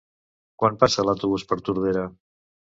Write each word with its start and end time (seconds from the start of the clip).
Quan 0.63 0.79
passa 0.85 1.05
l'autobús 1.09 1.47
per 1.53 1.61
Tordera? 1.71 2.11